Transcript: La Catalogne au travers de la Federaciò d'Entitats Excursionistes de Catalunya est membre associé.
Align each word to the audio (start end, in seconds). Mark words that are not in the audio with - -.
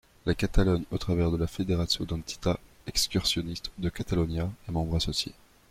La 0.25 0.33
Catalogne 0.33 0.81
au 0.89 0.97
travers 0.97 1.29
de 1.29 1.37
la 1.37 1.45
Federaciò 1.45 2.05
d'Entitats 2.05 2.57
Excursionistes 2.87 3.69
de 3.77 3.89
Catalunya 3.89 4.49
est 4.67 4.71
membre 4.71 4.95
associé. 4.95 5.31